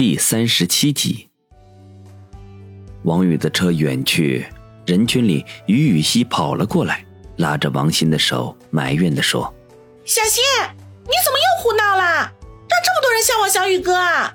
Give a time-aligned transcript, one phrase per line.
[0.00, 1.28] 第三十七集，
[3.02, 4.46] 王宇的车远去，
[4.86, 7.04] 人群里于雨溪跑了过来，
[7.36, 9.54] 拉着王鑫的手，埋怨的说
[10.06, 12.32] ：“小新，你怎么又胡闹啦？
[12.66, 14.34] 让这么多人笑我小雨哥啊！”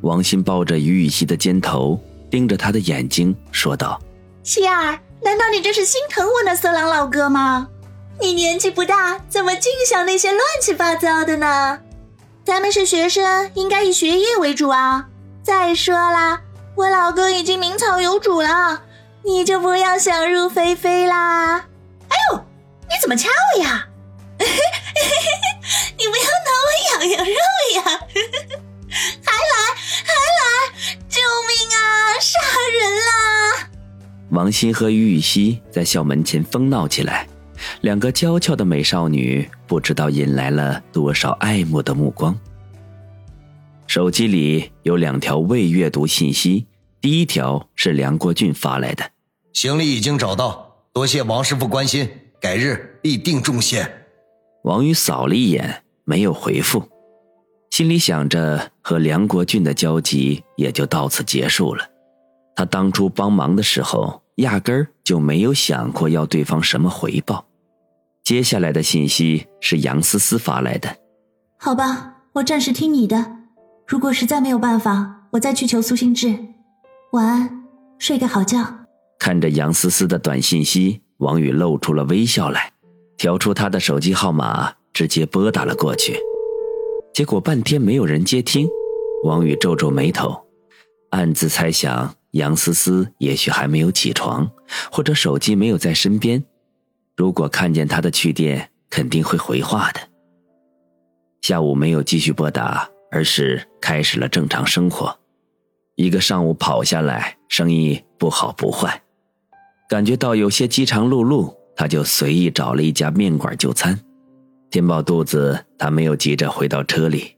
[0.00, 4.00] 王鑫抱着于雨溪的肩头，盯着他的眼睛，说道
[4.42, 7.68] ：“希儿，难道你这是心疼我那色狼老哥吗？
[8.22, 11.80] 你年纪不大，怎么净想那些乱七八糟的呢？”
[12.44, 15.06] 咱们是学生，应该以学业为主啊！
[15.42, 16.40] 再说了，
[16.74, 18.82] 我老公已经名草有主了，
[19.24, 21.56] 你就不要想入非非啦！
[22.08, 22.44] 哎呦，
[22.82, 23.88] 你怎么掐我呀？
[24.38, 27.34] 你不要挠我痒痒肉
[27.76, 27.82] 呀！
[29.24, 29.54] 还来
[30.04, 30.44] 还来！
[31.08, 32.20] 救命啊！
[32.20, 32.38] 杀
[32.78, 33.68] 人啦！
[34.30, 37.26] 王鑫和于雨溪在校门前疯闹起来。
[37.80, 42.38] 两个娇俏的美少女不知道引来了多少爱慕的目光。
[43.88, 46.68] 手机里有两条未阅读信息，
[47.00, 49.10] 第一条是梁国俊发来的
[49.52, 52.08] ：“行李已经找到，多谢王师傅关心，
[52.40, 54.06] 改日必定重谢。”
[54.62, 56.88] 王宇扫了一眼，没有回复，
[57.70, 61.84] 心里想着和梁国俊的交集也就到此结束了。
[62.54, 67.44] 他当初帮忙的时候，压根儿就没有想过要对方什么回报。
[68.24, 70.96] 接下来的信息是杨思思发来的。
[71.58, 73.32] 好吧，我暂时听你的。
[73.86, 76.34] 如果实在没有办法，我再去求苏心志。
[77.12, 77.64] 晚安，
[77.98, 78.86] 睡个好觉。
[79.18, 82.72] 看着杨思思的短信息，王宇露出了微笑来，
[83.18, 86.18] 调出他的手机号码，直接拨打了过去。
[87.12, 88.66] 结果半天没有人接听，
[89.24, 90.34] 王宇皱皱眉头，
[91.10, 94.50] 暗自猜想杨思思也许还没有起床，
[94.90, 96.42] 或者手机没有在身边。
[97.16, 100.00] 如果看见他的去电，肯定会回话的。
[101.42, 105.16] 下午没有继续拨打，而是开始了正常生活。
[105.96, 109.02] 一个上午跑下来，生意不好不坏，
[109.88, 114.00] 感觉到有些饥肠辘辘，他就随意找了一家面馆就餐。
[114.70, 117.36] 填饱肚子，他没有急着回到车里，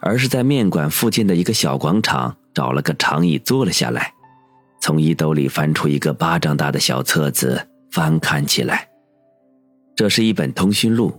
[0.00, 4.12] 而是在面馆附近的一个小广场找了个长椅坐了下来，
[4.80, 8.88] 从衣兜里翻出一个巴掌大的小册子，翻看起来。
[9.96, 11.10] 这是一本通讯录，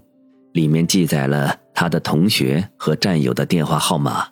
[0.54, 4.28] 里面记载了他的同学和战友的电话号码。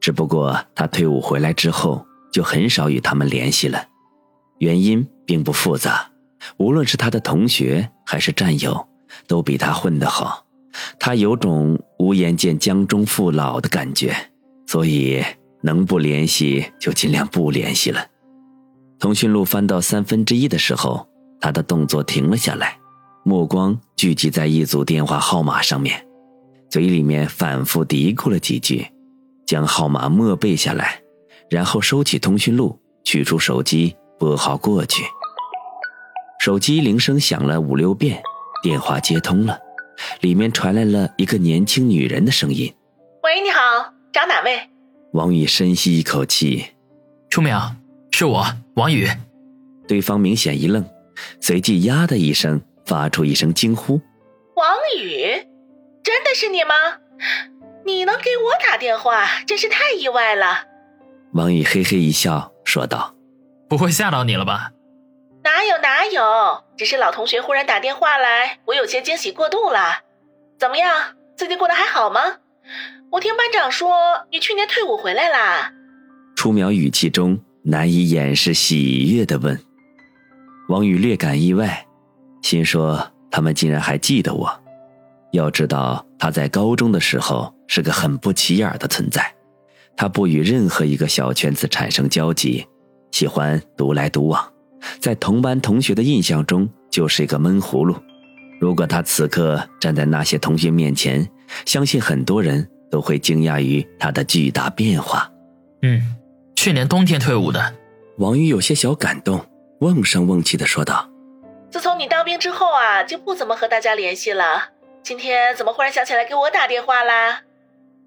[0.00, 3.86] 只不过他退伍回来之后，就很少与他们联系了。
[4.58, 6.10] 原因并不复杂，
[6.56, 8.88] 无论是他的同学还是战友，
[9.28, 10.44] 都比他混得好。
[10.98, 14.12] 他有种无颜见江中父老的感觉，
[14.66, 15.22] 所以
[15.62, 18.04] 能不联系就尽量不联系了。
[18.98, 21.08] 通讯录翻到三分之一的时候，
[21.40, 22.77] 他的动作停了下来。
[23.28, 26.02] 目光聚集在一组电话号码上面，
[26.70, 28.86] 嘴里面反复嘀咕了几句，
[29.46, 30.98] 将号码默背下来，
[31.50, 35.04] 然后收起通讯录，取出手机拨号过去。
[36.40, 38.22] 手机铃声响了五六遍，
[38.62, 39.58] 电话接通了，
[40.22, 42.72] 里面传来了一个年轻女人的声音
[43.22, 44.58] ：“喂，你好，找哪位？”
[45.12, 46.64] 王宇深吸一口气
[47.28, 47.72] ：“初淼，
[48.10, 48.46] 是我，
[48.76, 49.06] 王宇。”
[49.86, 50.82] 对方明显一愣，
[51.42, 52.58] 随即呀的一声。
[52.88, 54.00] 发出一声惊呼
[54.56, 55.20] ：“王宇，
[56.02, 56.74] 真的是你吗？
[57.84, 60.64] 你能给我打电话，真是太意外了。”
[61.34, 63.14] 王宇嘿嘿一笑，说道
[63.68, 64.70] ：“不会吓到你了吧
[65.44, 70.04] ？”“哪有哪有，只是老同学忽然打电话来，我有些惊喜过度了。
[70.58, 72.20] 怎么样，最近过得还好吗？
[73.12, 75.74] 我听班长说你去年退伍回来啦。”
[76.34, 79.60] 初苗语气中难以掩饰喜悦的问。
[80.70, 81.84] 王宇略感意外。
[82.48, 84.50] 心说：“他们竟然还记得我。
[85.32, 89.22] 要知道，他在高中的时候是个很不起眼的存在。
[89.94, 92.66] 他不与任何一个小圈子产生交集，
[93.10, 94.50] 喜欢独来独往，
[94.98, 97.94] 在同班同学的印象中就是一个闷葫芦。
[98.58, 101.28] 如果他此刻站在那些同学面前，
[101.66, 105.30] 相信很多人都会惊讶于他的巨大变化。”
[105.82, 106.00] 嗯，
[106.56, 107.74] 去年冬天退伍的。
[108.16, 109.44] 王宇有些小感动，
[109.80, 111.10] 瓮声瓮气的说道。
[111.70, 114.70] 自从你当兵之后啊，就不怎么和大家联系了。
[115.02, 117.42] 今天怎么忽然想起来给我打电话啦？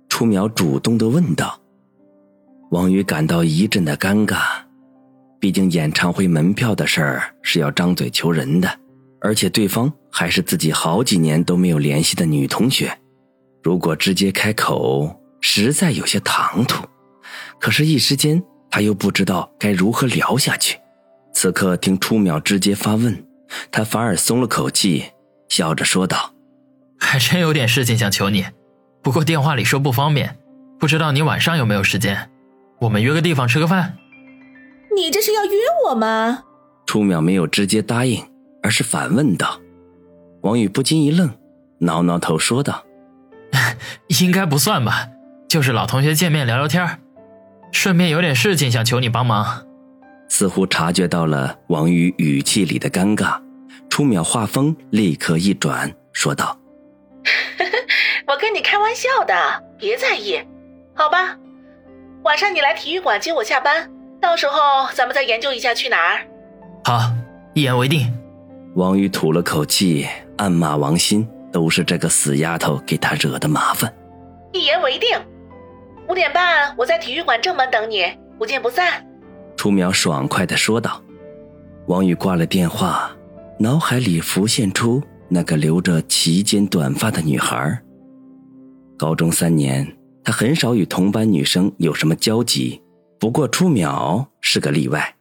[0.10, 1.60] 初淼主动的问道。
[2.72, 4.38] 王宇感到一阵的尴尬，
[5.40, 8.70] 毕竟演唱会门票的事儿是要张嘴求人的，
[9.20, 12.98] 而且对方还是自己好几年都没有联系的女同学，
[13.62, 16.86] 如果直接开口，实在有些唐突。
[17.60, 20.80] 可是，一时间他又不知道该如何聊下去。
[21.34, 23.24] 此刻听初淼直接发问。
[23.72, 25.12] 他反而松了口气，
[25.50, 26.34] 笑着说道
[27.00, 28.46] ：“还真有点事情想求你，
[29.02, 30.38] 不过电话里说不方便，
[30.80, 32.30] 不知道你晚上有没有时间。”
[32.82, 33.96] 我们约个地方吃个饭。
[34.96, 35.52] 你这是要约
[35.88, 36.44] 我吗？
[36.88, 38.26] 初淼没有直接答应，
[38.64, 39.60] 而是反问道。
[40.42, 41.30] 王宇不禁一愣，
[41.80, 42.84] 挠挠头说道：
[44.22, 45.10] “应该不算吧，
[45.48, 47.00] 就是老同学见面聊聊天
[47.72, 49.66] 顺便有点事情想求你帮忙。”
[50.32, 53.38] 似乎察觉到了王宇语气里的尴尬，
[53.90, 56.58] 出秒话锋立刻一转，说道：
[58.26, 59.36] “我跟你开玩笑的，
[59.78, 60.42] 别在意，
[60.96, 61.38] 好吧？
[62.24, 63.92] 晚上你来体育馆接我下班。”
[64.22, 66.26] 到时候咱们再研究一下去哪儿。
[66.86, 67.12] 好，
[67.54, 68.08] 一言为定。
[68.76, 70.08] 王宇吐了口气，
[70.38, 73.94] 暗骂王鑫都是这个死丫头给他惹的麻烦。
[74.54, 75.10] 一言为定，
[76.08, 78.06] 五点半我在体育馆正门等你，
[78.40, 79.06] 不见不散。
[79.62, 81.00] 初淼爽快的说道。
[81.86, 83.16] 王宇挂了电话，
[83.60, 85.00] 脑海里浮现出
[85.30, 87.80] 那个留着齐肩短发的女孩。
[88.98, 89.88] 高中三年，
[90.24, 92.82] 他很少与同班女生有什么交集。
[93.20, 95.14] 不过初淼是个例外，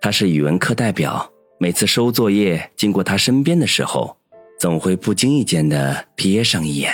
[0.00, 1.30] 他是语文课代表，
[1.60, 4.16] 每次收作业经过他身边的时候，
[4.58, 6.92] 总会不经意间的瞥上一眼。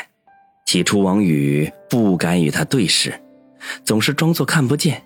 [0.67, 3.19] 起初王宇不敢与他对视，
[3.87, 5.03] 总是装作看不见。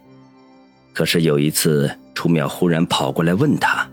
[0.94, 3.86] 可是有一次，楚淼忽然跑过来问他，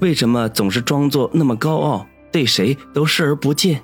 [0.00, 3.80] 为什么总是装作那么高傲，对谁都视而不见？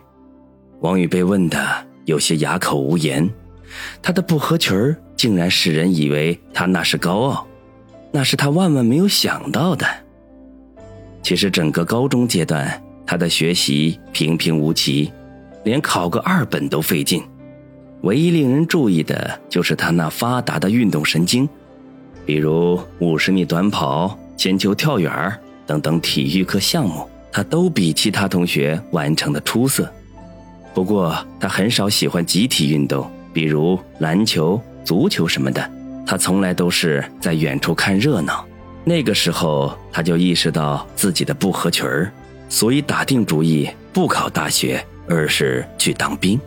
[0.81, 3.27] 王宇被问的有些哑口无言，
[4.03, 4.95] 他的不合群。
[5.17, 7.45] 竟然使人以为他那是高傲，
[8.13, 9.85] 那是他万万没有想到的。
[11.25, 15.13] 其实整个高中阶段，他的学习平平无奇，
[15.65, 17.21] 连考个二本都费劲。
[18.03, 21.49] 唯一令人注意的就是他那发达的运动神经，
[22.29, 25.35] 比如五十米短跑、铅球跳远
[25.67, 29.91] 等等体育课项目，他都比其他同学完成的出色。
[30.75, 34.61] 不过，他很少喜欢集体运动，比如篮球。
[34.85, 35.71] 足球什么的，
[36.07, 38.45] 他从来都是在远处看热闹。
[38.85, 42.13] 那个时候，他就意识到自己的不合群儿，
[42.51, 46.39] 所以打定主意不考大学，而是去当兵，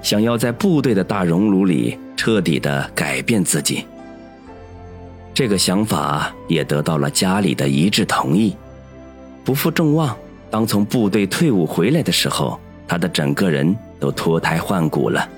[0.00, 3.84] 想要在部队的大熔炉里彻底的改变自己。
[5.34, 8.54] 这个想法也得到了家里的一致同意。
[9.44, 10.16] 不负众望，
[10.50, 15.28] 当从部队退伍回来的时候，他的整个人都脱胎换骨了。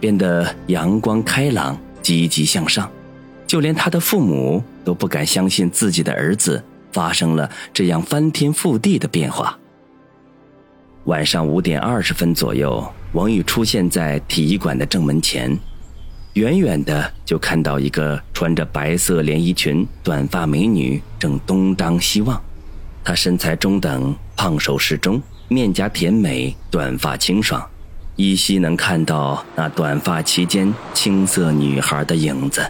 [0.00, 2.90] 变得阳光开朗、积极向上，
[3.46, 9.56] 就连他的父母都不敢相信自己的儿子发生了这样翻天覆地的变化。
[11.04, 15.56] 晚上五点二十分左右，王宇出现在体育馆的正门前，
[16.34, 22.40] 远远的就看到一个穿着白色连衣裙、短发美女正东张西望。
[23.04, 27.62] 她身材中等，胖瘦适中，面颊甜美，短发清爽。
[28.16, 32.66] 依稀能看到那短发齐间青涩女孩的影子。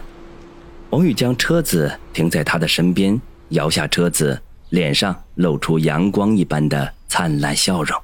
[0.89, 3.19] 王宇将车子停在她的身边，
[3.49, 7.97] 摇下车子，脸上露出阳光一般的灿烂笑容。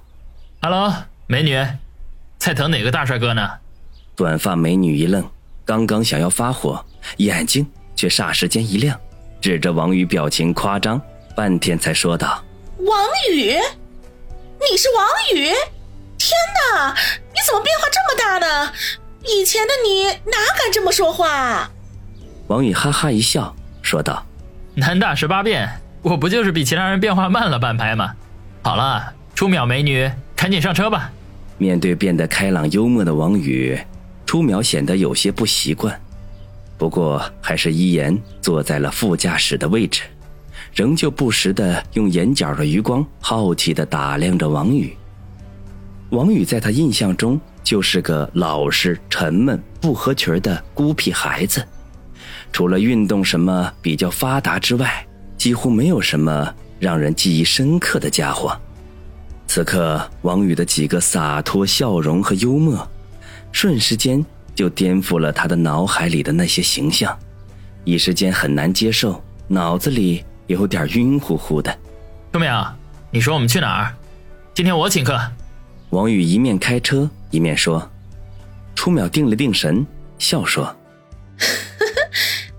[0.61, 0.93] “Hello，
[1.27, 1.57] 美女，
[2.37, 3.49] 在等哪个大帅哥呢？”
[4.15, 5.23] 短发美女一愣，
[5.69, 6.83] 刚刚想要发火，
[7.17, 7.63] 眼睛
[7.95, 8.99] 却霎时间一亮，
[9.39, 10.99] 指着王宇，表情夸张，
[11.35, 12.43] 半天才说道
[12.87, 15.45] ：“王宇，你是王宇？”
[16.17, 16.31] 天
[16.73, 16.91] 哪！
[16.95, 18.73] 你怎么变化这么大呢？
[19.23, 21.69] 以前的你哪敢这么说话？
[22.47, 24.25] 王宇哈哈一笑，说道
[24.73, 25.69] ：“南大十八变，
[26.01, 28.15] 我不就是比其他人变化慢了半拍吗？
[28.63, 31.11] 好了，初淼美女，赶紧上车吧。”
[31.59, 33.79] 面对变得开朗幽默的王宇，
[34.29, 35.99] 初淼显得有些不习惯，
[36.77, 40.03] 不过还是依言坐在了副驾驶的位置，
[40.71, 44.95] 仍旧不时的用眼角的余光好奇的打量着王宇。
[46.11, 51.67] 王宇在他印象中就是个老实、沉闷、不合群的孤僻孩子，
[52.53, 55.03] 除了运动什么比较发达之外，
[55.37, 58.55] 几乎没有什么让人记忆深刻的家伙。
[59.47, 62.87] 此刻，王宇的几个洒脱笑容和幽默，
[63.51, 64.25] 瞬时间
[64.55, 67.17] 就颠覆了他的脑海里的那些形象，
[67.83, 71.71] 一时间很难接受，脑子里有点晕乎乎的。
[72.33, 72.67] 秋淼，
[73.11, 73.95] 你说我们去哪儿？
[74.53, 75.19] 今天我请客。
[75.89, 77.89] 王宇一面开车一面说
[78.75, 79.85] ：“初淼定了定神，
[80.19, 80.65] 笑说：‘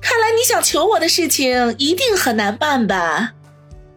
[0.01, 3.35] 看来你想求我的事情一定很难办吧？’”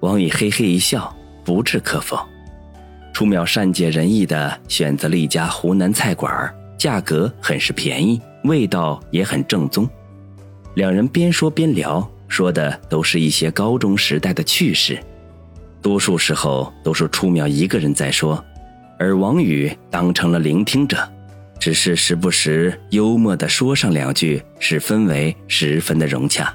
[0.01, 2.19] 王宇嘿嘿一笑，不置可否。
[3.13, 9.89] 初淼善解人意的选择了一家湖南菜馆，价格很是便宜，味道也很正宗。
[10.73, 14.99] 两人边说边聊，说的都是一些高中时代的趣事，
[15.81, 18.43] 多数时候都是初淼一个人在说。
[18.99, 20.97] 而王宇当成了聆听者，
[21.57, 26.53] 只是时不时幽默的说上两句，使氛围十分的融洽。